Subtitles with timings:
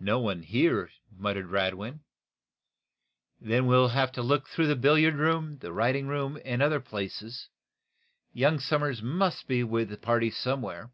[0.00, 2.00] "No one here," murmured Radwin
[3.40, 7.48] "Then we'll look through the billiard room, writing room and other places.
[8.34, 10.90] Young Somers must be with the party somewhere."